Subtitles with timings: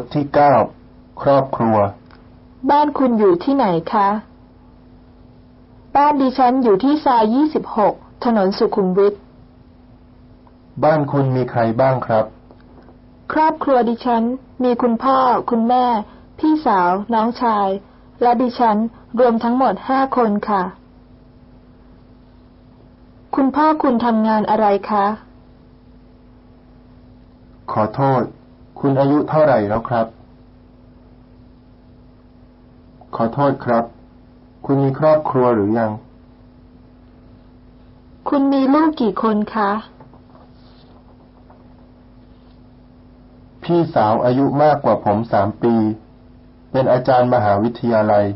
[0.00, 0.54] ทที่เก้า
[1.22, 1.76] ครอบครัว
[2.70, 4.08] บ้านคุณอยู่ที่ไหนคะ
[5.96, 9.14] บ้านดิฉันอยู่ที่ซอยยี่สิบหกถนนสุขุมวิท
[10.84, 12.24] บ้านคุณมีใครบ้างครับ
[13.32, 14.22] ครอบครัวดิฉัน
[14.64, 15.18] มีคุณพ่อ
[15.50, 15.84] คุณแม่
[16.38, 17.68] พี่สาว น้องชาย
[18.22, 18.76] และดิฉัน
[19.18, 20.62] รวมทั้งหมดห้าคนค่ะ
[23.34, 25.06] คุณพ่อคุณทำงานอะไรคะ
[27.72, 28.22] ขอโทษ
[28.80, 30.06] คุณอายุเท่าไหร่แล้วครับ
[33.16, 33.84] ขอโทษครับ
[34.64, 35.90] คุณมีครอบครัวหรือยัง
[38.28, 39.70] คุณมีลูกกี่คนคะ
[43.62, 45.74] พี่สาวอายุมากกว่าผมสามปี
[46.70, 48.26] เป็นอาจารย์มหาวิทยาลัย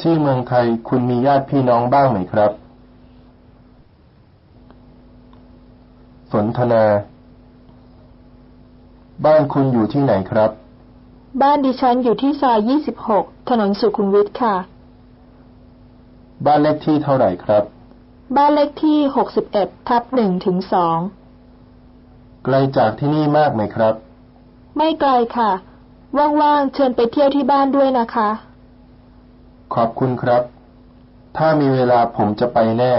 [0.00, 2.52] ที่เมืองไทยคุณมีญาติพี่น้องบ้างไหมครับ
[6.32, 6.84] สนทนา
[9.24, 10.50] บ้านคุณอยู่ที่ไหนครับ
[11.42, 14.56] บ้านดิฉันอยู่ที่ซอยยี่สิบหกถนนสุขุมวิทค่ะ
[16.46, 17.64] บ้านเลขที่เท่าไหร่ครับ
[18.36, 20.98] บ้านเลขที่หกสิบเอ็ดทับหนึ่งถึงสอง
[22.44, 23.94] ไกลจากที่นี่มากไหมครับ
[24.76, 25.50] ไม่ไกลค่ะ
[26.42, 28.30] ว่างๆเชิญไปเที่ยวที่บ้านด้วยนะคะ
[29.74, 30.42] ขอบคุณครับ
[31.36, 32.94] ถ้ามีเวลาผมจะไปแน่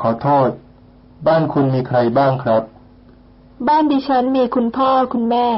[0.00, 0.48] ขอโทษ
[1.26, 2.62] บ้านคุณมีใครบ้างครับ
[3.68, 5.48] บ้านดิฉันมีคุณพ่อคุณแม่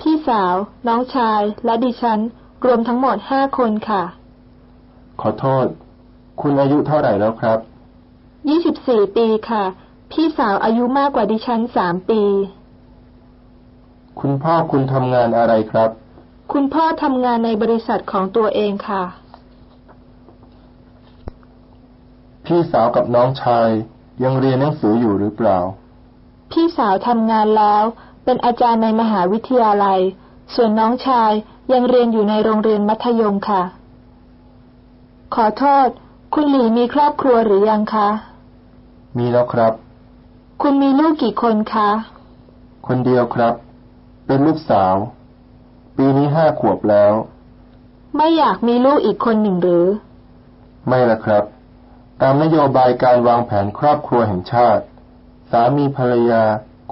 [0.00, 0.54] พี่สาว
[0.88, 2.20] น้องชาย และดิฉัน
[2.64, 4.02] รวมทั้งหมดห้าคนค่ะ
[5.20, 5.66] ขอโทษ
[6.40, 7.58] คุณอายุเท่าไหร่แล้วครับ
[8.48, 9.64] ยี่สิบสี่ปีค่ะ
[10.12, 12.22] พี่สาวอายุมากกว่าดิฉันสามปี
[14.20, 15.90] คุณพ่อคุณทำงานอะไรครับ
[16.52, 19.02] คุณพ่อทำงานในบริษัทของตัวเองค่ะ
[22.50, 23.70] พี่สาวกับน้องชาย
[24.24, 25.58] ยังเรียนหนังสืออยู่หรือเปล่า
[26.50, 27.84] พี่สาวทำงานแล้ว
[28.24, 30.00] เป็นอาจารย์ในมหาวิทยาลัย
[30.54, 31.32] ส่วนน้องชาย
[31.72, 33.62] ยังเรียนอยู่ในโรงเรียนมัธยมค่ะ
[35.34, 35.88] ขอโทษ
[36.34, 38.08] คุณหลีมีครอบครัวหรือยังคะ
[39.18, 39.72] มีแล้วครับ
[40.62, 41.90] คุณมีลูกกี่คนคะ
[42.86, 43.54] คนเดียวครับ
[44.26, 44.94] เป็นลูกสาว
[45.96, 47.12] ปีนี้ห้าขวบแล้ว
[48.16, 49.86] ไม่อยากมีลูกอีกคนหนึ่งหรือ
[50.88, 51.44] ไม่ละครับ
[52.20, 54.84] ตามนโยบายการวางแผนครอบครัวแห่งชาติ
[55.50, 56.42] สามีภรรยา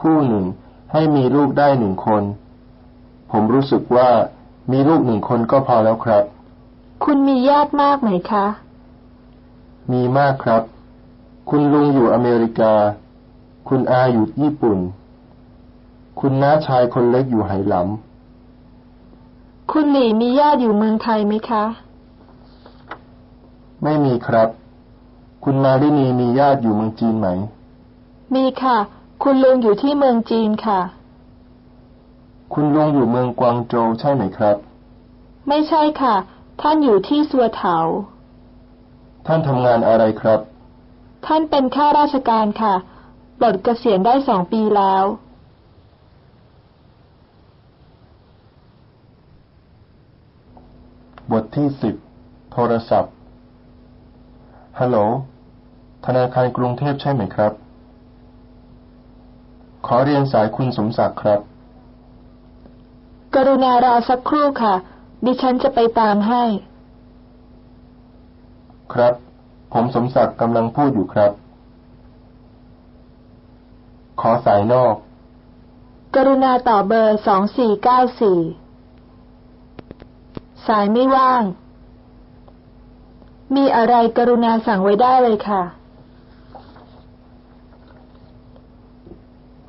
[0.01, 0.45] คู่หนึ่ง
[0.93, 2.23] ให้มีลูกได้หนึ่งคน
[3.31, 4.11] ผมรู้สึกว่า
[4.73, 6.25] มีลูกหนึ่งคนก็พอแล้วครับ
[7.05, 8.47] คุณมีญาติมากไหมคะ
[9.93, 10.63] มีมากครับ
[11.51, 12.75] คุณลุงอยู่อเมริกา
[13.69, 14.79] คุณอาอยู่ญี่ปุ่น
[16.21, 21.65] คุณน้าชายคนเล็กอยู่ไหหลำ คุณหลีมีญาติอยู่เมืองไทยไหมคะ
[23.83, 24.49] ไม่มีครับ
[25.45, 27.29] คุณมารินีมีญาติอยู่เมืองจีนไหม
[28.35, 28.77] มีค่ะ
[29.23, 30.81] คุณลุงอยู่ที่เมืองจีนค่ะ
[32.53, 34.57] คุณลุงอยู่เมืองกวางโจวใช่ไหมครับ
[35.49, 36.15] ไม่ใช่ค่ะ
[36.61, 37.79] ท่านอยู่ที่สัวเถา
[39.27, 40.41] ท่านทำงานอะไรครับ
[41.27, 42.75] ท่านเป็นข้าราชการค่ะ
[43.39, 45.05] ปลดเกษียณได้สองปีแล้ว
[51.33, 51.95] บทที่สิบ
[52.53, 53.15] โทรศัพท์
[54.83, 54.99] ฮัลโหล
[56.07, 57.53] ธนาคารกรุงเทพใช่ไหมครับ
[59.87, 61.41] ขอเรียนสายคุณสมศักดิ์ครับ
[63.35, 64.75] กรุณารอสักครู่ค่ะ
[65.25, 66.43] ดิฉันจะไปตามให้
[68.93, 69.15] ครับ
[69.73, 71.33] ผมสมศักดิ์กำลังพูดอยู่ครับ
[74.21, 74.95] ขอสายนอก
[76.15, 78.39] กรุณาต่อเบอร์สองสี่เก้าสี่
[80.67, 81.43] สายไม่ว่าง
[83.57, 85.63] มีอะไรกรุณาสั่งไว้ได้เลยค่ะ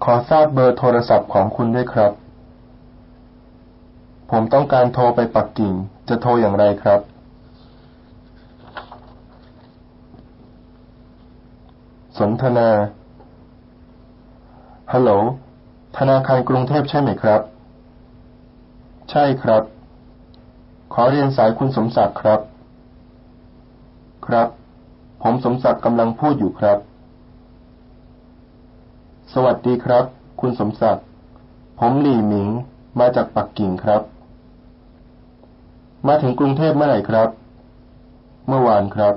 [0.03, 2.12] ขอทราบเบอร์โทรศัพท์ของคุณด้วยครับ
[4.31, 5.73] ผมต้องการโทรไปปักกิ่ง
[6.07, 7.00] จะโทรอย่างไรครับ
[12.17, 12.69] สนทนา
[14.93, 15.11] ฮัลโหล
[15.97, 17.41] ธนาคารกรุงเทพใช่ไหมครับ
[19.11, 19.64] ใช่ครับ
[20.93, 22.40] ขอเรียนสายคุณสมศักดิ์ครับ
[24.29, 24.49] ครับ
[25.23, 26.78] ผมสมศักดิ์กำลังพูดอยู่ครับ
[29.34, 30.05] สวัสดีครับ
[30.41, 31.05] คุณสมศักดิ์
[31.79, 32.49] ผมหลี่หมิง
[32.99, 34.02] มาจากปักกิ่งครับ
[36.08, 37.29] มาถึงกรุงเทพเมื่อไหร่ครับ
[38.47, 39.16] เมื่อวานครับ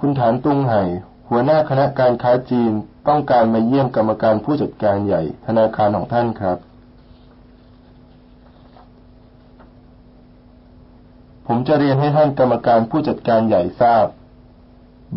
[0.00, 0.82] คุณฐานตุงไห่
[1.28, 2.72] หัวหน้าคณะการค้าจีน
[3.08, 6.58] ต้องการมาเยี่ยมกรรมการผู้จัดการใหญ่ธนาคารของท่านครับ
[11.52, 14.06] ผมจะเรียนให้ท่านกรรมการผู้จัดการใหญ่ทราบ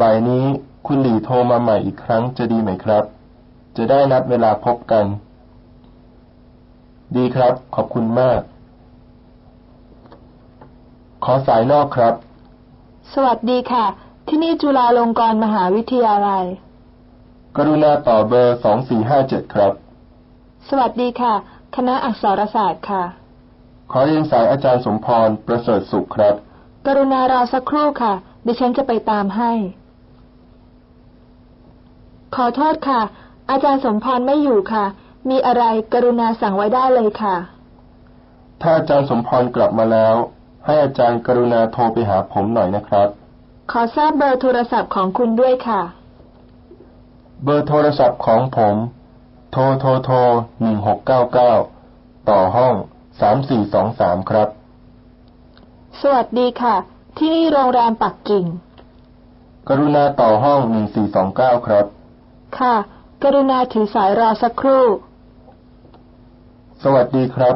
[0.01, 0.45] บ่ายนี้
[0.85, 3.03] คุณหลี่โทรมาใหม่อีกครั้งจะดีไหมครับ
[3.77, 5.05] จะได้นัดเวลาพบกัน
[7.15, 8.41] ดีครับ ขอบคุณมาก
[11.23, 12.13] ขอสายนอกครับ
[13.13, 13.85] สวัสดีค่ะ
[14.27, 16.45] ที่นี่จุฬาลงกรณ์มหาวิทยาลัย
[17.57, 19.73] กรุณาต่อเบอร์สองสี่ห้าเจ็ดครับ
[20.69, 21.33] สวัสดีค่ะ
[21.75, 23.22] คณะอักษรศาสตร์ค่ะ
[23.95, 26.35] ขอเรียนสายอาจารย์สมพรประเสริฐสุขครับ
[26.85, 28.13] กรุณารอสักครู่ค่ะ
[28.45, 29.51] ดิฉันจะไปตามให้
[32.35, 33.01] ขอโทษค่ะ
[33.49, 34.85] อาจารย์สมพรไม่อยู่ค่ะ
[35.29, 35.63] มีอะไร
[35.93, 37.35] กรุณาสั่งไว้ได้เลยค่ะ
[38.61, 40.15] ถ้าอาจารย์สมพรกลับมาแล้ว
[40.65, 43.07] ให้อาจารย์กรุณาโทรไปหาผมหน่อยนะครับ
[43.71, 45.81] ขอทราบเบอร์โทรศัพท์ของคุณด้วยค่ะ
[47.43, 48.75] เบอร์โทรศัพท์ของผม
[49.51, 50.17] โทรโทรโทร
[50.61, 51.53] หนึ่งหกเก้าเก้า
[52.31, 52.75] ต่อห้อง
[53.21, 54.49] สามสี่สองสามครับ
[56.01, 56.75] สวัสดีค่ะ
[57.17, 58.45] ที่นี่โรงแรมปักกิ่ง
[59.69, 61.85] กรุณาต่อห้องหนึ่งสี่สองเก้าครับ
[62.59, 62.75] ค่ะ
[63.23, 64.85] กรุณาถือสายรอสักครู่
[66.83, 67.55] สวัสดีครับ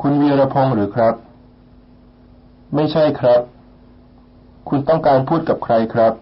[0.00, 1.14] คุณวีรพงศ์หรือครับ
[2.74, 3.40] ไม่ใช่ครับ
[4.68, 6.12] คุณต้องการพูดกับใครครับ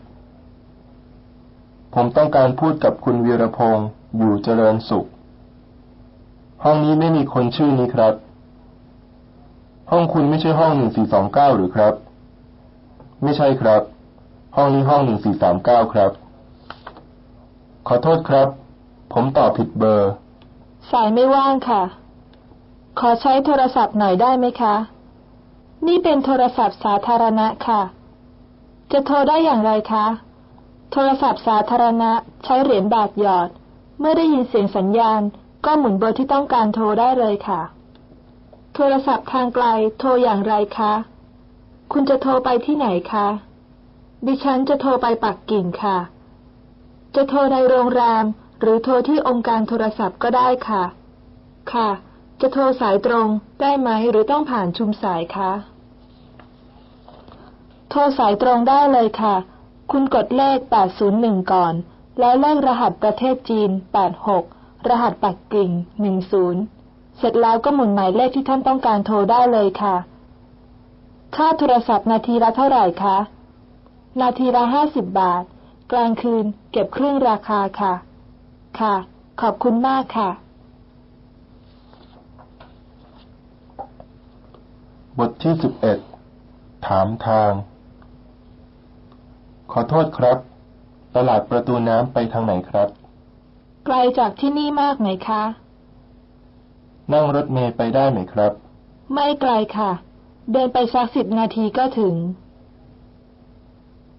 [1.94, 3.86] ผมต้องการพูดกับคุณวีรพงศ์
[4.16, 5.06] อยู่เจริญสุข
[6.64, 8.14] ห้องนี้ไม่มีคนชื่อนี้ครับ
[9.90, 11.94] ห้องคุณไม่ใช่ห้องหนึ่งสี่สองเก้าหรือครับ
[13.22, 13.82] ไม่ใช่ครับ
[14.56, 16.10] ห้องนี้ห้องหนึ่งสี่สามเก้าครับ
[17.88, 18.48] ขอโทษครับ
[19.12, 20.10] ผมตอบผิดเบอร์
[20.90, 21.82] สายไม่ว่างค่ะ
[23.00, 24.74] ขอใช้โทรศัพท์หน่อยได้ไหมคะ
[25.86, 27.82] นี่เป็นโทรศัพท์สาธารณะค่ะ
[28.92, 30.06] จะโทรได้อย่างไรคะ
[30.92, 32.12] โทรศัพท์สาธารณะ
[32.44, 33.48] ใช้เหรียญบาทหยอด
[33.98, 35.22] เมื่อได้ยินเสียงสัญญาณ
[35.64, 37.60] ก็หมุนเบอร์ที่ต้องการโทรได้เลยค่ะ
[38.78, 39.67] โทรศัพท์ทางไกล
[39.99, 40.93] โทรอย่างไรคะ
[41.93, 43.26] คุณจะโทรไปที่ไหนคะ
[44.26, 45.99] ดิฉันจะโทรไปปักกิ่งค่ะ
[47.14, 48.25] จะโทรในโรงแรม
[48.61, 50.84] หรือโทรที่องค์การโทรศัพท์ก็ได้ค่ะ
[51.73, 51.88] ค่ะ
[52.40, 53.28] จะโทรสายตรง
[53.61, 55.50] ได้ไหมหรือต้องผ่านชุมสายคะ
[57.90, 59.34] โทรสายตรงได้เลยค่ะ
[59.90, 60.58] คุณกดเลข
[61.05, 61.75] 801 ก่อน
[62.19, 63.70] แล้วเลขรหัสประเทศจีน
[64.29, 65.70] 86 รหัสปักกิ่ง
[66.26, 66.75] 10
[67.18, 69.96] เสร็จแล้วก็หมุนหมายเลขที่ท่านต้องการโทรได้เลยค่ะ
[71.36, 73.16] ค่าโทรศัพท์นาทีละเท่าไหร่คะ
[74.20, 75.42] นาทีละ50บาท
[75.92, 77.94] กลางคืนเก็บครึ่งราคาค่ะ
[78.80, 78.94] ค่ะ
[79.40, 80.30] ขอบคุณมากค่ะ
[85.19, 85.98] บทที่สิบเอ็ด
[86.86, 87.50] ถามทาง
[89.72, 90.38] ขอโทษครับ
[91.16, 92.88] ตลาดประตูน้ำไปทางไหนครับ
[93.86, 95.42] ไกลจากที่นี่มากไหมคะ
[97.12, 98.53] นั่งรถเมล์ไปได้ไหมครับ
[99.12, 99.91] ไม่ไกลค่ะ
[100.53, 102.14] เดินไปสักสิบนาทีก็ถึง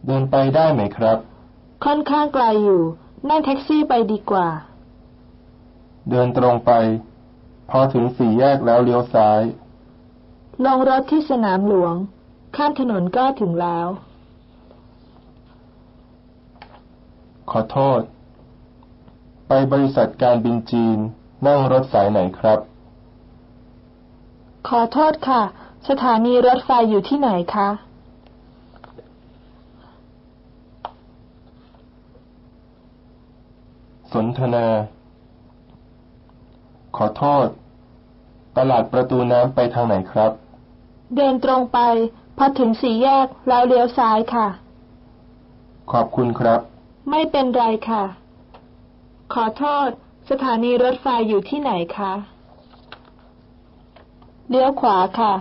[0.06, 1.18] เดินไปได้ไหมครับ
[1.86, 2.82] ค่อนข้างไกลอยู่
[3.30, 4.48] นั่งแท็กซี่ไปดีกว่า
[6.10, 6.72] เดินตรงไป
[7.70, 9.42] พอถึงสี่แยกแล้วเลี้ยวซ้าย
[10.66, 11.96] ลงรถที่สนามหลวง
[12.56, 13.88] ข้ามถนนก็ถึงแล้ว
[17.52, 18.02] ขอโทษ
[19.48, 20.98] ไปบริษัทการบินจีน
[21.48, 22.60] นั่งรถสายไหนครับ
[24.70, 25.42] ขอโทษค่ะ
[25.90, 27.70] สถานีรถไฟอยู่ที่ไหนคะ
[34.14, 34.68] สนทนา
[36.98, 37.46] ขอโทษ
[38.58, 40.32] ตลาดประตูน้ำไปทางไหนครับ
[41.16, 41.80] เดินตรงไป
[42.38, 44.48] พอถึงสี่แยกแล้วเลี้ยวซ้ายค่ะ
[45.92, 46.60] ขอบคุณครับ
[47.10, 48.04] ไม่เป็นไรค่ะ
[49.34, 49.90] ขอโทษ
[50.30, 52.14] สถานีรถไฟอยู่ที่ไหนคะ
[54.50, 55.34] เลี้ยวขวาค่ะ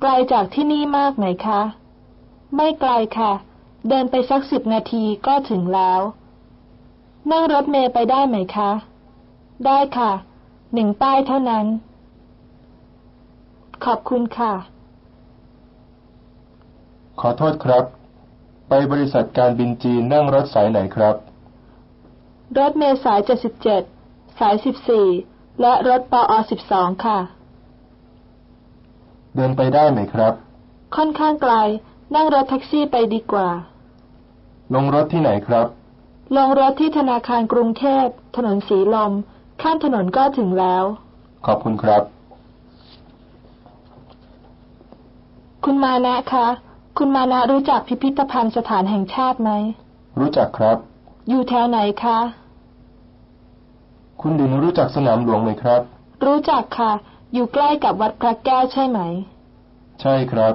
[0.00, 1.60] ไกลจากที่นี่มากไหมคะ
[2.54, 3.32] ไม่ไกลค่ะ
[3.88, 6.00] เดินไปสักสิบนาทีก็ถึงแล้ว
[7.30, 8.70] นั่งรถเมล์ไปได้ไหมคะ
[9.66, 10.12] ได้ค่ะ
[10.74, 11.66] หนึ่งป้ายเท่านั้น
[13.84, 14.52] ขอบคุณค่ะ
[17.20, 17.84] ขอโทษครับ
[18.68, 21.16] ไปบริษัทการบินจีนนั่งรถสายไหนครับ
[22.58, 23.20] รถเมล์สาย
[23.78, 24.54] 77สาย
[25.06, 26.32] 14และรถปอ
[26.68, 27.18] 12ค่ะ
[29.36, 30.32] เดินไปได้ไหมครับ
[30.96, 31.54] ค่อนข้างไกล
[32.14, 33.48] นั่งรถแท็กซี่ไปดีกว่า
[34.74, 35.66] ลงรถที่ไหนครับ
[36.36, 39.12] ลงรถที่ธนาคารกรุงเทพ ถนนสีลม
[39.62, 40.84] ข้ามถนนก็ถึงแล้ว
[41.46, 42.02] ขอบคุณครับ
[45.64, 46.46] คุณมานะคะ
[46.98, 49.50] คุณมานะรู้จักพิพิธภัณฑ์สถานแห่งชาติไหม
[50.20, 50.76] รู้จักครับ
[51.28, 52.18] อยู่แถวไหนคะ
[54.20, 55.80] คุณดินรู้จักสนามหลวงไหมครับ
[56.26, 56.92] รู้จักค่ะ
[57.34, 59.00] อยู่ใกล้กับวัดพระแก้วใช่ไหม
[60.00, 60.54] ใช่ครับ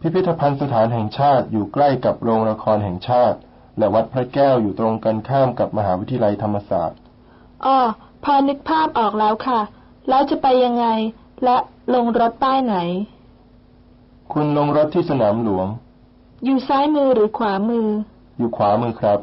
[0.00, 3.38] พิพิธภัณฑ์สถานแห่งชาติอยู่ใกล้กับโรงละครแห่งชาติ
[3.78, 6.98] และวัดพระแก้วอยู่ตรงกันข้ามกับมหาวิทยาลัยธรรมศาสตร์
[7.64, 7.78] อ้อ
[8.24, 9.60] พอนึกภาพออกแล้วค่ะ
[10.08, 10.86] แล้วจะไปยังไง
[11.44, 11.56] และ
[11.94, 12.76] ลงรถป้ายไหน
[14.32, 15.66] คุณลงรถที่สนามหลวง
[16.44, 17.86] อยู่ซ้ายมือหรือขวามือ
[18.38, 19.20] อยู่ขวามือครับ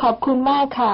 [0.00, 0.92] ขอบคุณมากค่ะ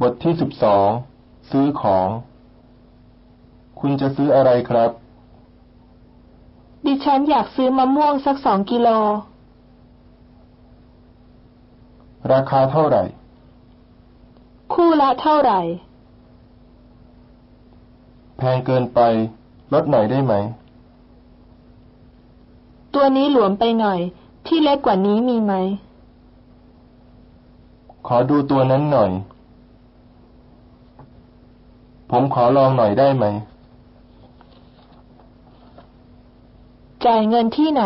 [0.00, 0.88] บทที่สิบสอง
[1.50, 2.08] ซื้อของ
[3.80, 4.90] คุณจะซื้ออะไรครับ
[6.84, 8.88] ดิฉันอยากซื้อมะม่วงสักสองกิโล
[12.32, 13.02] ราคาเท่าไหร่
[14.72, 15.60] คู่ละเท่าไหร่
[18.36, 19.00] แพงเกินไป
[19.72, 20.34] ลดหน่อยได้ไหม
[22.94, 24.00] ตัวนี้หลวมไปหน่อย
[24.46, 25.52] ที่เล็กกว่านี้มีไหม
[28.06, 29.10] ขอดูตัวนั้นหน่อย
[32.10, 33.26] ผมขอลองหน่อยได้ไหม
[37.06, 37.84] จ่ายเงินที่ไหน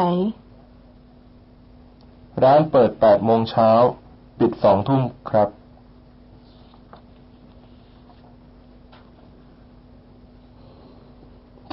[2.42, 3.70] ร้านเปิดแปดโมงเช้า
[4.38, 5.48] ปิดสองทุ่มครับ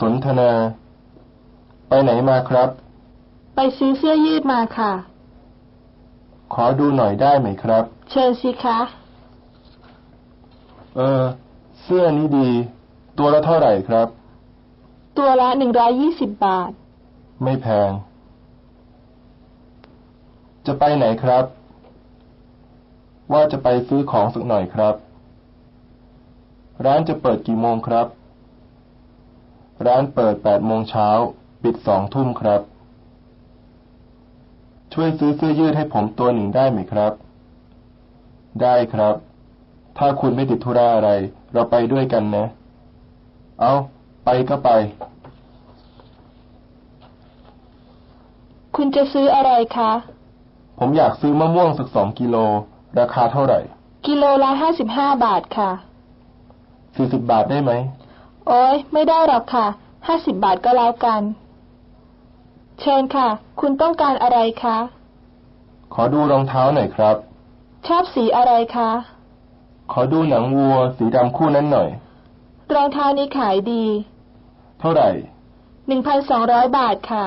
[0.01, 0.51] สนทนา
[1.87, 2.69] ไปไหนมาครับ
[3.55, 4.91] ไปซื้อเสื้อยืดมาค่ะ
[6.53, 8.79] ขอดูหน่อยได้ไหมครับ เชิญสิคะ
[10.95, 11.23] เออ
[11.83, 12.49] เสื้อนี้ดี
[13.17, 14.07] ตัวละเท่าไหร่ครับ
[15.17, 16.71] ตัวละหนึ่งร้อยยี่สิบบาท
[17.43, 17.91] ไม่แพง
[20.65, 21.45] จะไปไหนครับ
[23.31, 24.95] ว่าจะไปซื้อของสักหน่อยครับ
[26.85, 28.07] ร้านจะเปิดกี่โมงครับ
[29.87, 31.09] ร้านเปิดแปดโมงเช้า
[31.63, 32.61] ปิดสองทุ่มครับ
[34.93, 37.13] ช่วยซื้อเสื้อยืดให้ผมตัวหนึ่งได้ไหมครับ
[38.61, 39.15] ได้ครับ
[39.97, 41.11] ถ้าคุณไม่ติดธุระอะไร
[41.53, 42.45] เราไปด้วยกันนะ
[43.59, 43.71] เอา
[44.25, 44.69] ไปก็ไป
[48.75, 49.91] คุณจะซื้ออะไรคะ
[50.79, 52.35] ผมอยากซื้อมะม่วงสักสองกิโล
[52.99, 53.59] ราคาเท่าไหร่
[54.07, 55.71] กิโลละห้าสิบห้าบาทค่ะ
[56.95, 57.71] สี่สิบบาทได้ไหม
[58.47, 59.67] โอ้ยไม่ได้หรอกค่ะ
[60.07, 61.21] ห้าสิบบาทก็แล้วกัน
[62.79, 63.27] เชิญค่ะ
[63.59, 64.77] คุณต้องการอะไรคะ
[65.93, 67.15] ขอดูรองเท้าหน่อยครับ
[67.87, 68.89] ชอบสีอะไรคะ
[69.91, 71.89] ขอดูหนังวัวสีดำคู่นั้นหน่อย
[72.75, 73.83] รองเท้านี้ขายดี
[74.79, 75.09] เท่าไหร่
[75.87, 77.25] หนึ่งพันสองร้อยบาทค่ะ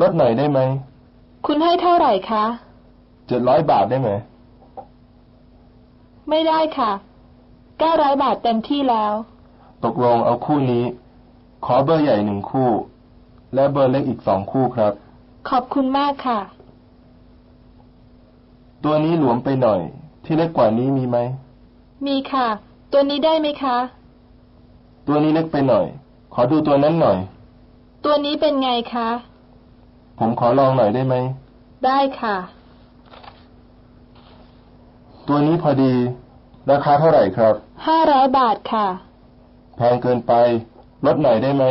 [0.00, 0.60] ลดหน่อยได้ไหม
[1.46, 2.44] คุณให้เท่าไหร่คะ
[3.26, 4.10] เจ็ดร้อยบาทได้ไหม
[6.28, 6.90] ไม่ได้ค่ะ
[7.78, 9.12] เก้าร้อยบาทเต็มที่แล้ว
[9.84, 10.84] ตกลงเอาคู่นี้
[11.64, 12.70] ขอเบอร์ใหญ่หนึ่งคู่
[13.54, 14.92] และเบอร์เล็กอีกสองคู่ครับ
[15.50, 16.40] ขอบคุณมากค่ะ
[18.84, 19.80] ตัวนี้หลวมไปหน่อย
[20.24, 21.16] ที่เล็กกว่านี้มีไหม
[22.06, 22.46] มีค่ะ
[22.92, 23.76] ตัวนี้ได้ไหมคะ
[25.06, 25.86] ตัวนี้เล็กไปหน่อย
[26.34, 27.18] ขอดูตัวนั้นหน่อย
[28.04, 29.08] ตัวนี้เป็นไงคะ
[30.18, 31.14] ผมขอลองหน่อยได้ไหม
[31.86, 32.36] ได้ค่ะ
[35.28, 35.92] ตัวนี้พอดี
[36.70, 37.54] ราคาเท่าไหร่ครับ
[37.86, 38.86] ห้าร้อยบาทค่ะ
[39.76, 40.32] แพงเกินไป
[41.06, 41.64] ลดหน่อยได้ไหม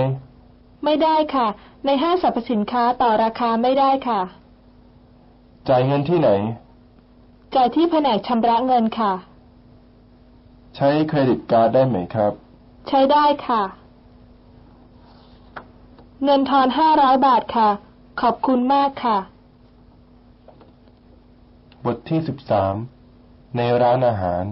[0.83, 1.47] ไม่ได้ค่ะ
[1.85, 4.21] ในห้างสรรพสินค้าต่อราคาไม่ได้ค่ะ
[5.69, 6.29] จ่ายเงินที่ไหน
[7.55, 9.13] จ่ายที่แผนกชำระเงินค่ะ
[10.75, 12.33] ใช้เครดิตการ์ดได้ไหมครับ
[12.87, 13.63] ใช้ได้ค่ะ
[16.23, 17.69] เงินทอนห้าร้อยบาทค่ะ
[18.21, 19.17] ขอบคุณมากค่ะ
[21.85, 22.75] บทที่สิบสาม
[23.57, 24.43] ในร้านอาหาร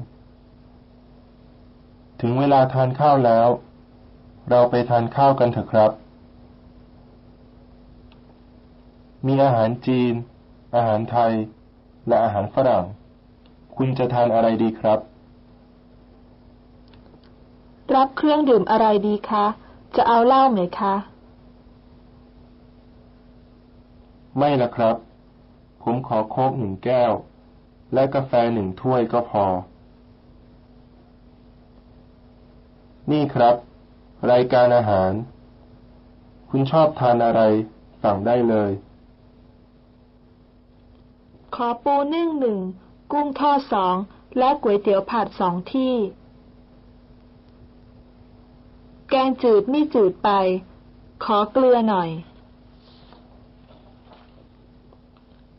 [2.22, 3.50] ถึงเวลาทานข้าวแล้ว
[4.50, 5.92] เราไปทานข้าวกันเถอะครับ
[9.28, 10.14] มีอาหารจีน
[10.76, 11.34] อาหารไทย
[12.08, 12.86] และอาหารฝรั่ง
[13.76, 15.00] คุณจะทานอะไรดีครับ
[17.96, 19.46] รับเครื่องดื่มอะไรดีคะ
[19.96, 20.96] จะเอาเหล้าไหมคะ
[24.38, 24.96] ไม่ละครับ
[25.84, 27.12] ผมขอโค้กหนึ่งแก้ว
[27.94, 29.46] และกาแฟหนึ่งถ้วยก็พอ
[33.12, 33.56] นี่ครับ
[34.32, 35.12] รายการอาหาร
[36.50, 37.42] คุณชอบทานอะไร
[38.04, 38.72] สั่งได้เลย
[41.62, 42.60] ขอปูนึ่งหนึ่ง
[43.12, 43.96] กุ้งทอดสอง
[44.38, 45.94] และก๋วยเตี๋ยวผัดสองที่
[49.10, 50.30] แกงจืดไม่จืดไป
[51.26, 52.10] ขอเกลือหน่อย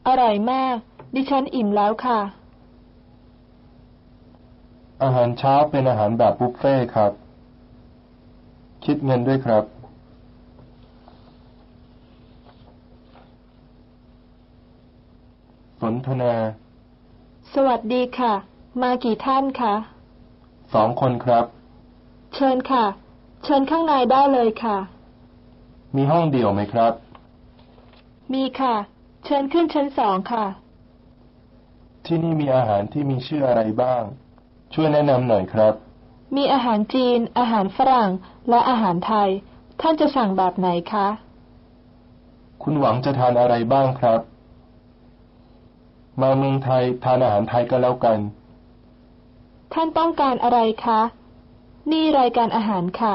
[0.07, 0.77] อร่อยมาก
[1.15, 2.21] ดิฉันอิ่มแล้วค่ะ
[5.03, 7.13] อาหารเช้าเป็นอาหารแบบบุฟเฟ่ครับ
[8.85, 9.65] คิดเงินด้วยครับ
[15.81, 16.35] สนทนา
[17.55, 18.33] สวัสดีค่ะ
[18.83, 19.75] มากี่ท่านคะ
[20.75, 21.45] สองคนครับ
[22.35, 22.85] เชิญค่ะ
[23.45, 24.77] เชิญข้างในได้เลยค่ะ
[25.97, 26.93] มีห้องเดี่ยวไหมครับ
[28.33, 28.75] มีค่ะ
[29.25, 30.47] เชิญขึ้นชั้นสองค่ะ
[32.07, 34.03] ที่นี่มีอาหารที่มีชื่ออะไรบ้าง
[34.75, 35.75] ช่วยแนะนำหน่อยครับ
[36.37, 38.11] มีอาหารจีน อาหารฝรั่ง
[38.49, 39.31] และอาหารไทย
[39.81, 41.09] ท่านจะสั่งแบบไหนคะ
[42.63, 44.21] คุณหวังจะทานอะไรบ้างครับ
[46.21, 48.19] มาเมืองไทยทานอาหารไทยก็แล้วกัน
[49.73, 51.01] ท่านต้องการอะไรคะ
[51.91, 53.15] นี่รายการอาหารค่ะ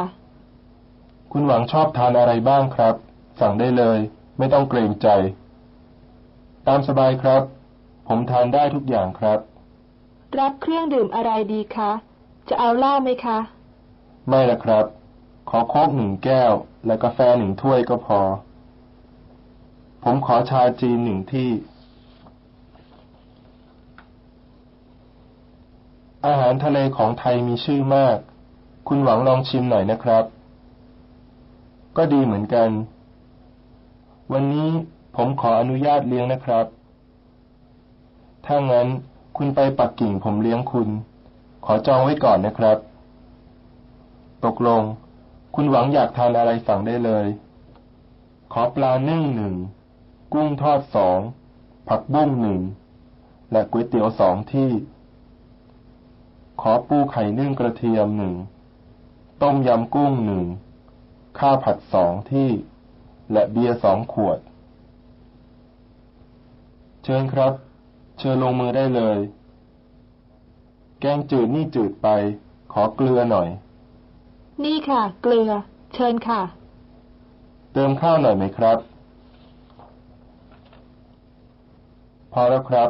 [1.32, 2.96] คุณหวังชอบทานอะไรบ้างครับ
[3.40, 4.00] สั่งได้เลย
[4.38, 5.08] ไม่ต้องเกรงใจ
[6.68, 7.44] ตามสบายครับ
[8.08, 9.40] ผมทานได้ทุกอย่างครับ
[10.40, 11.92] รับเครื่องดื่มอะไรดีคะ
[12.50, 13.38] จะเอาเหล้าไหมคะ
[14.28, 14.86] ไม่ละครับ
[15.50, 16.54] ขอโค้กหนึ่งแก้ว
[16.86, 18.20] และกาแฟหนึ่งถ้วยก็พอ
[20.04, 21.50] ผมขอชาจีนหนึ่งที่
[26.28, 28.18] อาหารทะเลของไทยมีชื่อมาก
[28.88, 30.26] คุณหวังลองชิมหน่อยนะครับ
[31.98, 32.70] ก็ดีเหมือนกัน
[34.32, 34.70] วันนี้
[35.16, 36.66] ผมขออนุญาตเลี้ยงนะครับ
[38.46, 38.88] ถ้างั้น
[39.38, 40.90] คุณไปปักกิ่งผมเลี้ยงคุณ
[41.66, 42.78] ขอจองไว้ก่อนนะครับ
[44.46, 44.82] ตกลง
[45.56, 47.28] คุณหวังอยากทานอะไรสั่งได้เลย
[48.54, 49.56] ขอปลานึ่งหนึ่ง
[50.34, 51.20] กุ้งทอดสอง
[51.88, 52.62] ผักบุ้งหนึ่ง
[53.52, 54.70] และก๋วยเตี๋ยวสองที่
[56.62, 58.34] ขอปูไข่นึ่งกระเทียมหนึ่ง
[59.42, 60.46] ต้มยำกุ้งหนึ่ง
[61.40, 62.50] ข้าวผัดสองที่
[63.32, 64.40] และเบียร์สองขวด
[67.04, 67.54] เชิญครับ
[68.20, 69.18] เชิญลงมือได้เลย
[71.00, 72.08] แกงจืดนี่จืดไป
[72.74, 73.50] ขอเกลือหน่อย
[74.64, 75.52] นี่ค่ะ เกลือ
[75.94, 76.42] เชิญค่ะ
[77.74, 78.78] เติมข้าวหน่อยไหมครับ
[82.34, 82.90] พอแล้วครับ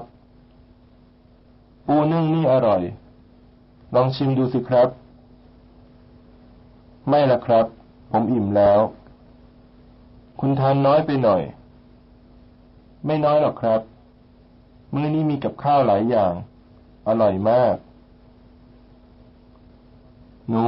[1.87, 2.81] ปูนึ่งนี่อร่อย
[3.95, 4.89] ลองชิมดูสิครับ
[7.09, 7.65] ไม่ละครับ
[8.11, 8.79] ผมอิ่มแล้ว
[10.39, 11.41] คุณทานน้อยไปหน่อย
[13.05, 13.81] ไม่น้อยหรอกครับ
[14.93, 16.33] มื้อนี้มีกับข้าวหลายอย่าง
[17.07, 17.75] อร่อยมาก
[20.49, 20.63] หนู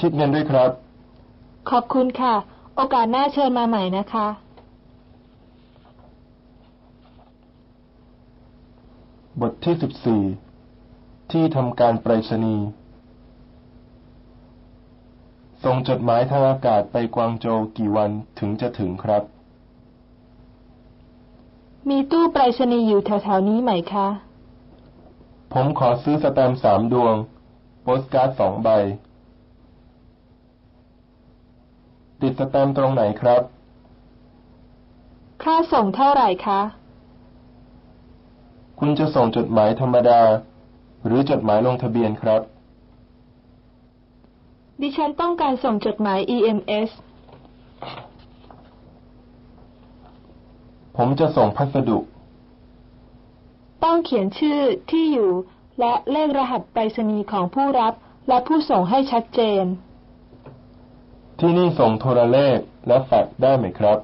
[0.00, 0.70] คิดเงินด้วยครับ
[1.70, 2.34] ขอบคุณค่ะ
[2.76, 4.26] โอกาสหน้าเชิญมาใหม่นะคะ
[9.40, 10.22] บทที่สิบสี่
[11.30, 12.66] ที่ทำการไปรษณีย์
[15.64, 19.22] ส่งจดหมายทางอากาศไปกวางโจวกี่วันถึงจะถึงครับ
[21.88, 24.08] มีตู้ไปรษณีย์อยู่แถวๆนี้ไหมคะ
[25.52, 27.14] ผมขอซื้อสแตมป์สามดวง
[27.82, 28.68] โปสการ์ดสองใบ
[32.20, 33.42] ติดสแตมป์ตรงไหนครับ
[35.42, 36.60] ค่าส่งเท่าไหร่คะ
[38.78, 40.20] คุณจะส่งจดหมายธรรมดา
[41.06, 42.40] หรือจดหมายลงทะเบียนครับ
[44.80, 46.90] ดิฉันต้องการส่งจดหมาย EMS
[50.96, 51.98] ผมจะส่งพัสดุ
[53.84, 54.58] ต้องเขียนชื่อ
[54.90, 55.30] ที่อยู่
[55.80, 57.94] และเลขรหัสไปรษณีย์ของผู้รับ
[58.28, 59.64] และผู้ส่งให้ชัดเจน
[61.38, 63.98] ที่นี่ส่งโทรเลขและแฟกซ์ได้ไหมครับ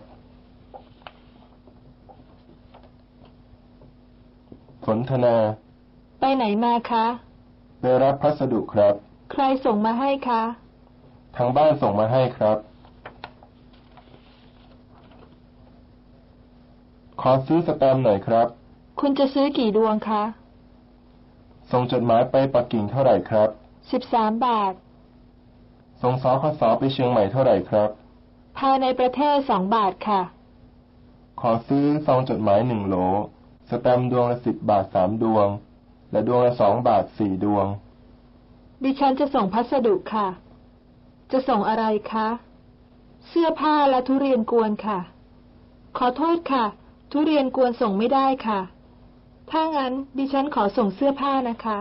[4.86, 5.36] สนทนา
[6.20, 7.06] ไปไหนมาคะ
[7.80, 8.94] ไปรับพัสดุครับ
[9.32, 10.42] ใครส่งมาให้คะ
[11.36, 12.56] ทางบ้านส่งมาให้ครับ
[17.20, 18.46] ขอซื้อสแตมป์หน่อยครับ
[19.00, 20.22] คุณจะซื้อกี่ดวงคะ
[21.72, 23.48] ส่งจดหมายไปปักกิ่งเท่าไหร่ครับ
[23.90, 24.72] สิบสามบาท
[26.02, 27.90] ส่งสคสไปเชียงใหม่เท่าไหร่ครับ
[28.58, 30.20] ภายในประเทศสองบาทค่ะ
[31.40, 32.96] ขอซื้อซองจดหมายหนึ่งโหล
[33.70, 35.48] สแตมป์ดวงละสิบบาทสามดวง
[36.10, 37.66] และดวงละสองบาทสี่ดวง
[38.82, 40.28] ดิฉันจะส่งพัสดุค่ะ
[41.32, 42.28] จะส่งอะไรคะ
[43.28, 44.98] เสื้อผ้าและทุเรียนกวนค่ะ
[45.98, 46.64] ขอโทษค่ะ
[47.12, 48.60] ทุเรียนกวนส่งไม่ได้ค่ะ
[49.50, 51.78] ถ้างั้นดิฉันขอส่งเสื้อผ้านะคะ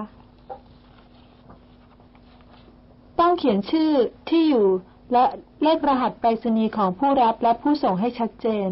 [3.20, 3.92] ต้องเขียนชื่อ
[4.30, 4.68] ที่อยู่
[5.14, 5.26] และ
[5.64, 8.70] เลขรหัสไปรษณีย์ของผู้รับและผู้ส่งให้ชัดเจน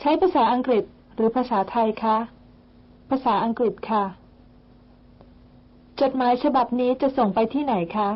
[0.00, 2.16] ใช้ภาษาอังกฤษหรือภาษาไทยคะ
[3.10, 4.04] ภาษาอังกฤษค่ะ
[6.00, 8.10] จดหมายฉบับนี้จะส่งไปที่ไหนคะ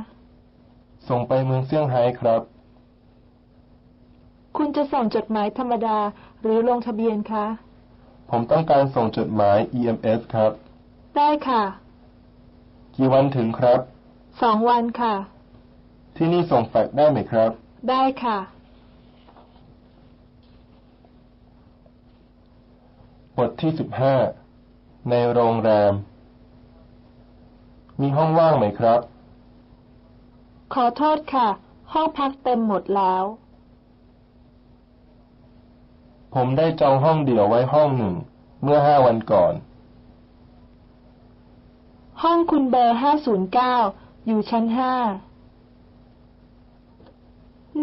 [1.08, 2.42] ส่งไปเมืองเซี่ยงไฮ้ครับ
[4.56, 5.98] คุณจะส่งจดหมายธรรมดา
[6.40, 7.46] หรือลงทะเบียนคะ
[8.30, 10.52] ผมต้องการส่งจดหมาย EMS ครับ
[11.16, 11.62] ได้ค่ะ
[12.96, 13.80] กี่วันถึงครับ
[14.42, 15.14] สองวันค่ะ
[16.16, 17.50] ที่นี่ส่งแฟกซ์ได้ไหมครับ
[17.90, 18.38] ได้ค่ะ
[23.36, 24.14] บทที่สิบห้า
[25.10, 25.92] ในโรงแรม
[28.00, 29.00] มีห้องว่างไหมครับ
[30.74, 31.48] ขอโทษค่ะ
[31.92, 33.24] ห้องพักเต็มหมดแล้ว
[36.34, 38.14] ผมได้จองห้องเดี่ยวไว้ห้องหนึ่ง
[38.62, 39.54] เมื่อห้าวันก่อน
[42.22, 43.74] ห้องคุณเบอร์ห้าศูนย์เก้า
[44.26, 44.94] อยู่ชั้นห้า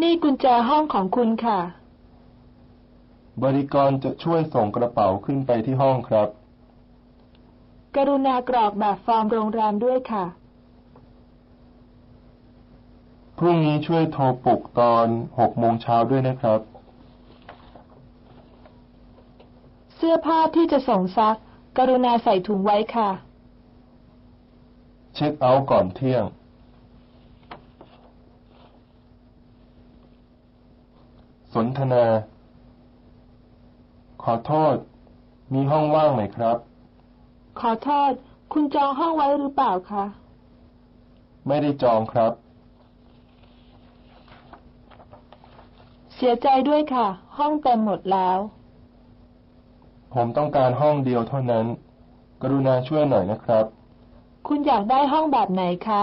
[0.00, 1.60] นี่กุญแจห้องของคุณค่ะ
[3.42, 6.28] บริกรจะช่วยส่งกระเป๋าขึ้นไปที่ห้องครับ
[7.98, 10.24] กรุณากรอกแบบฟอร์มโรงแรมด้วยค่ะ
[13.38, 15.06] พรุ่งนี้ช่วยโทรปลุกตอน
[15.38, 16.60] หกโมงเช้าด้วยนะครับ
[19.94, 21.36] เสื้อผ้าที่จะส่งซัก
[21.78, 23.10] กรุณาใส่ถุงไว้ค่ะ
[25.14, 26.24] เช็คเอาท์ก่อนเที่ยง
[31.54, 32.04] สนทนา
[34.22, 34.76] ขอโทษ
[35.54, 36.58] มีห้องว่างไหมครับ
[37.60, 38.12] ขอโทษ
[38.52, 40.04] คุณจองห้องไว้หรือเปล่าคะ
[41.46, 42.32] ไม่ได้จองครับ
[46.14, 47.06] เสียใจด้วยค่ะ
[47.38, 48.38] ห้องเต็มหมดแล้ว
[50.14, 51.66] ผมต้องการห้องเดียวเท่านั้น
[52.42, 53.64] กรุณาช่วยหน่อยนะครับ
[54.48, 56.02] คุณอยากได้ห้องแบบไหนคะ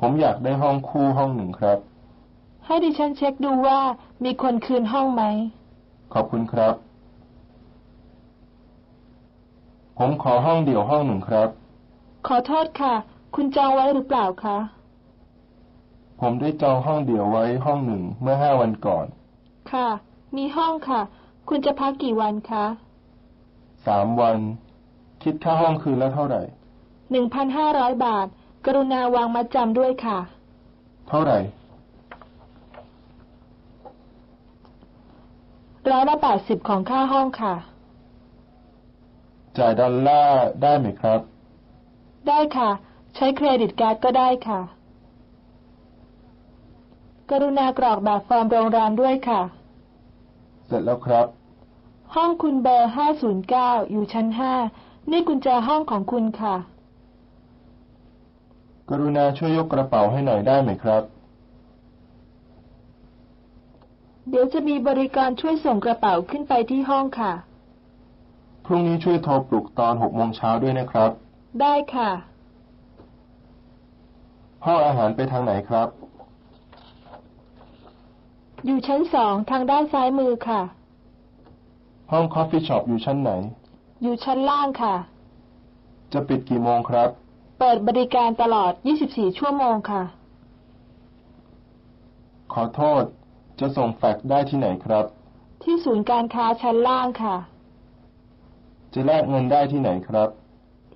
[0.00, 1.78] ผมอยากได้ห้องคู่ห้องหนึ่งครับ
[2.64, 3.80] ให้ดิฉันเช็คดูว่า
[4.24, 5.22] มีคนคืนห้องไหม
[6.14, 6.74] ขอบคุณครับ
[9.98, 11.48] ผมขอห้องเดี่ยวห้องหนึ่งครับ
[12.26, 12.94] ขอโทษค่ะ
[13.34, 14.58] คุณจองไว้หรือเปล่าคะ
[16.20, 19.06] ผมได้จองห้องเดี่ยวไว้ห้องหนึ่งเมื่อห้าวันก่อน
[19.72, 19.88] ค่ะ
[20.36, 21.00] มีห้องค่ะ
[21.48, 22.64] คุณจะพักกี่วันคะ
[23.86, 24.38] สามวัน
[25.22, 26.42] คิดค่าห้องคืนละเท่าไหร่
[27.10, 28.26] หนึ่งพันห้าร้อยบาท
[28.66, 30.18] กรุณาวางมัดจำด้วยค่ะ
[31.08, 31.38] เท่าไหร่
[35.90, 37.54] ร้อยละแปดสิบของค่าห้องค่ะ
[39.58, 41.20] จ่ายดอลลาร์ได้ไหมครับ
[42.28, 42.70] ได้ค่ะ
[43.14, 44.60] ใช้ credit card ก็ได้ค่ะ
[47.30, 49.40] กรุณากรอกแบบฟอร์มโรงแรมด้วยค่ะ
[50.66, 51.26] เสร็จแล้วครับ
[52.14, 54.52] ห้องคุณเบอร์ห้าศูนย์เก้าอยู่ชั้นห้า
[55.10, 56.54] นี่กุญแจห้องของคุณค่ะ
[58.88, 61.02] กรุณาช่วยยกกระเป๋าให้หน่อยได้ไหมครับ
[64.28, 67.32] เดี๋ยวจะมีบริการช่วยส่งกระเป๋าขึ้นไปที่ห้องค่ะ
[68.70, 71.10] พรุ่งนี้ช่วยโทรปลุกตอนหกโมงเช้าด้วยนะครับ
[71.60, 72.10] ได้ค่ะ
[74.64, 75.88] ห้องอาหารไปทางไหนครับ
[78.66, 80.60] อยู่ชั้นสองทางด้านซ้ายมือค่ะ
[82.12, 83.30] ห้อง coffee shop อยู่ชั้นไหน
[84.02, 84.94] อยู่ชั้นล่างค่ะ
[86.12, 87.08] จะปิดกี่โมงครับ
[87.58, 88.72] เปิดบริการตลอด
[89.06, 90.02] 24 ชั่วโมงค่ะ
[92.52, 93.02] ขอโทษ
[93.60, 95.04] จะส่งแฟกซ์ได้ที่ไหนครับ
[95.62, 97.36] ที่ศูนย์การค้าชั้นล่างค่ะ
[98.94, 100.28] จะแลกเงินได้ที่ไหนครับ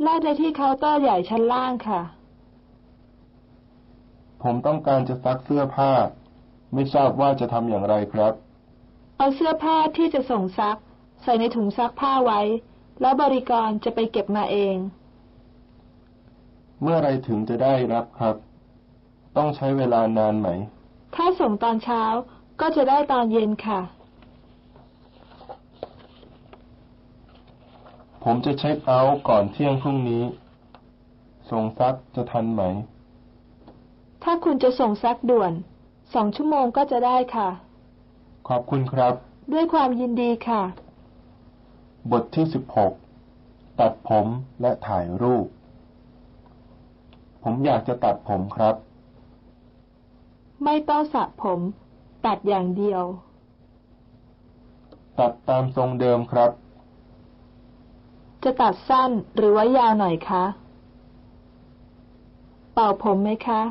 [0.03, 2.01] แลกได้ที่เคาน์เตอร์ใหญ่ชั้นล่างค่ะ
[4.43, 5.93] ผมต้องการจะซักเสื้อผ้า
[6.73, 8.33] ไม่ทราบว่าจะทำอย่างไรครับ
[9.19, 10.79] เอาเสื้อผ้าที่จะส่งซัก
[11.23, 12.41] ใส่ในถุงซักผ้าไว้
[13.01, 14.77] แล้วบริกรจะไปเก็บมาเอง
[16.83, 18.37] เมื่อไรถึงจะได้รับครับ
[19.37, 20.49] ต้องใช้เวลานานไหม
[21.15, 22.03] ถ้าส่งตอนเช้า
[22.61, 23.81] ก็จะได้ตอนเย็นค่ะ
[28.23, 30.23] ผมจะเช็คเอาท์ก่อนเที่ยงพรุ่งนี้
[31.51, 32.63] ส่งซักจะทันไหม
[34.23, 35.53] ถ้าคุณจะส่งซักด่วน
[36.15, 37.49] สองชั่วโมงก็จะได้ค่ะ
[38.49, 39.15] ขอบคุณครับ
[39.53, 40.63] ด้วยความยินดีค่ะ
[42.11, 42.93] บทที่สิบหก
[43.81, 44.27] ตัดผม
[44.61, 45.47] และถ่ายรูป
[47.43, 48.75] ผมอยากจะตัดผมครับ
[50.65, 51.61] ไม่ต้องสระผม
[52.27, 53.03] ตัดอย่างเดียว
[55.19, 56.51] ตัดตามทรงเดิมครับ
[58.45, 60.45] จะตัดสั้นหรือว่ายาวหน่อยคะ
[62.75, 63.63] เป่าผมไหมคะ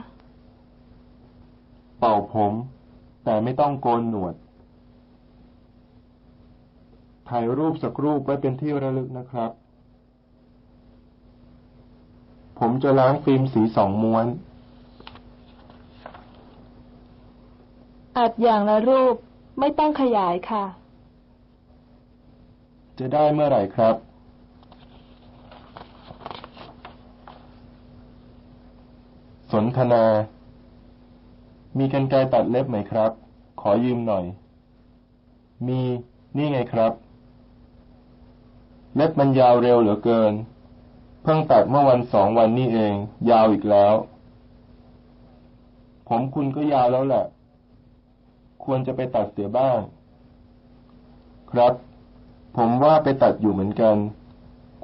[1.99, 2.53] เป่าผม
[3.23, 4.36] แต่ไม่ต้องโกนหนวด
[7.29, 9.51] ถ่ายรูปสักรูปไว้เป็นที่ระลึกนะครับ
[12.60, 14.25] ผมจะล้างฟิล์มสีสองม้วน
[18.17, 19.15] อัดอย่างละรูป
[19.60, 20.65] ไม่ต้องขยายค่ะ
[22.99, 23.95] จะได้เมื่อไหร่ครับ
[29.51, 30.04] ส นทนา
[31.78, 33.12] มีกันไกรตัดเล็บไหมครับ
[33.62, 34.26] ขอยืมหน่อย
[35.67, 35.80] มี
[36.38, 36.93] นี่ไงครับ
[38.95, 40.34] เล็บมันยาวเร็วเหลือเกิน
[41.24, 42.93] เพิ่งตัดเมื่อวันสองวันนี้เอง
[43.30, 43.93] ยาวอีกแล้ว
[46.08, 47.26] ผมคุณก็ยาวแล้วแหละ
[48.63, 49.80] ควรจะไปตัดเสียบ้าง
[51.52, 51.74] ครับ
[52.56, 53.95] ผมว่าไปตัดอยู่เหมือนกัน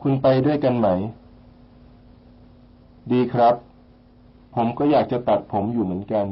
[0.01, 0.87] คุณไปด้วยกันไหม
[3.11, 3.55] ดีครับ
[4.61, 6.25] ผมก็อยากจะตัดผมอยู่เหมือนกัน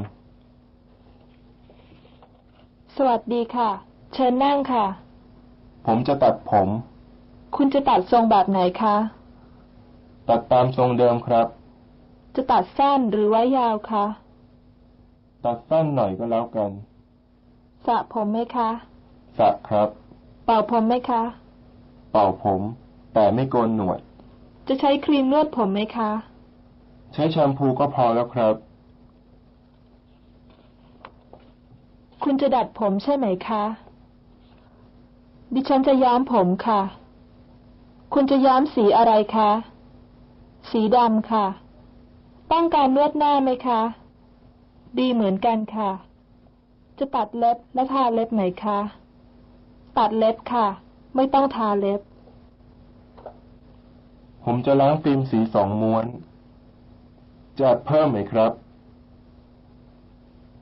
[2.95, 3.69] สวัสดีค่ะ
[4.13, 4.85] เชิญนั่งค่ะ
[5.85, 6.67] ผมจะตัดผม
[7.55, 8.95] คุณจะตัดทรงแบบไหนคะ
[10.29, 11.47] ตัดตามทรงเดิมครับ
[12.35, 14.05] จะตัดสั้นหรือไว้ยาวคะ
[15.45, 16.71] ตัดสั้นหน่อยก็แล้วกัน
[17.85, 18.69] สระผมไหมคะ
[19.37, 19.89] สระครับ
[20.45, 21.23] เป่าผมไหมคะ
[22.11, 22.61] เป่าผม
[23.13, 23.99] แต่ไม่โกนหนวด
[24.67, 26.11] จะใช้ครีมนวดผมไหมคะ
[27.17, 28.55] ใช้แชมพูก็พอแล้วครับ
[32.23, 33.63] คุณจะดัดผมใช่ไหมคะ
[35.53, 36.81] ดิฉันจะย้อมผมค่ะ
[38.13, 39.51] คุณจะย้อมสีอะไรคะ
[40.69, 41.45] สีดำค่ะ
[42.51, 43.81] ต้องการนวดหน้าไหมคะ
[44.99, 45.89] ดีเหมือนกันค่ะ
[46.97, 48.79] จะตัดเล็บและทาเล็บไหมคะ
[49.97, 50.67] ตัดเล็บค่ะ
[51.15, 52.01] ไม่ต้องทาเล็บ
[54.43, 56.07] ผมจะล้างฟิล์มสีสองม้วน
[57.59, 58.51] จะเพิ่มไหมครับ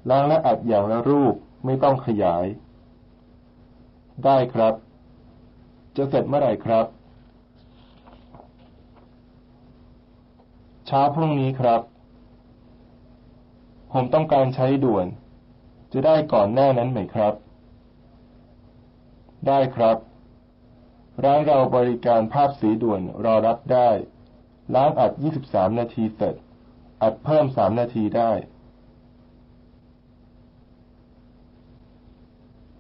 [0.10, 2.46] ล้างและอัดอย่างละรูปไม่ต้องขยาย
[4.26, 4.74] ได้ครับ
[5.96, 6.86] จะเสร็จเมื่อไหร่ครับ
[10.88, 11.82] เช้าพรุ่งนี้ครับ
[13.92, 15.08] ผมต้องการใช้ด่วน
[15.92, 17.34] จะได้ก่อนแน่นั้นไหมครับ
[19.48, 19.98] ได้ครับ
[21.24, 23.90] ร้านเราบริการภาพสีด่วนรอรับได้
[24.76, 25.12] ล้างอัด
[25.46, 26.36] 23 นาทีเสร็จ
[27.04, 28.32] อัดเพิ่ม3นาทีได้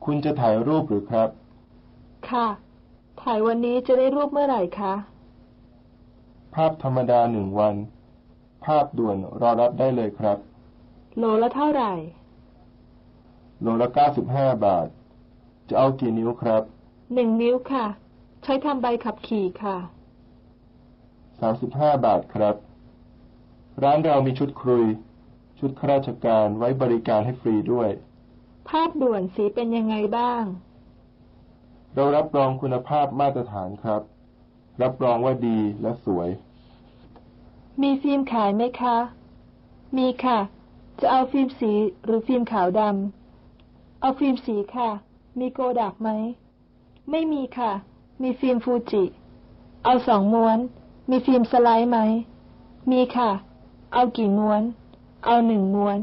[0.05, 1.29] คุณจะถ่ายรูปหรือครับ
[2.29, 2.47] ค่ะ
[3.21, 4.93] ถ่ายวันนี้จะได้รูปเมื่อไหร่คะ
[6.55, 7.75] ภาพธรรมดาหนึ่งวัน
[8.65, 10.37] ภาพด่วนรอรับได้เลยครับ
[11.17, 11.93] โลละเท่าไหร่
[13.61, 13.89] โลละ
[14.25, 14.87] 95บาท
[15.69, 16.63] จะเอากี่นิ้วครับ
[17.13, 17.85] หนึ่งนิ้วค่ะ
[18.43, 19.77] ใช้ทำใบขับขี่ค่ะ
[21.55, 22.55] 35บาทครับ
[23.81, 24.85] ร้านเรามีชุดครุย
[25.59, 27.89] ชุดข้าราชการไว้บริการให้ฟรีด้วย
[28.69, 30.43] ภาพด่วนสีเป็นยังไงบ้าง
[31.95, 34.01] เรารับรองคุณภาพมาตรฐานครับ
[34.81, 36.29] รับรองว่าดีและสวย
[37.81, 38.97] มีฟิล์มขายไหมคะ
[39.97, 40.39] มีค่ะ
[40.99, 41.71] จะเอาฟิล์มสี
[42.05, 44.89] หรือฟิล์มขาวดำเอาฟิล์มสีค่ะ
[45.39, 46.09] มีโกดักไหม
[47.11, 47.71] ไม่มีค่ะ
[48.21, 49.03] มีฟิล์มฟูจิ
[49.83, 50.57] เอาสองม้วน
[51.09, 51.99] มีฟิล์มสไลด์ไหม
[52.91, 53.31] มีค่ะ
[53.93, 54.61] เอากี่ม้วน
[55.25, 55.99] เอาหนึ่งม้วน